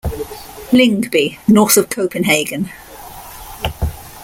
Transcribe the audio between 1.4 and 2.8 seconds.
north of Copenhagen.